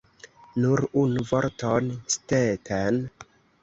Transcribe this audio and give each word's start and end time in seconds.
Nur 0.65 0.83
unu 1.03 1.27
vorton, 1.33 1.95
Stetten! 2.17 3.03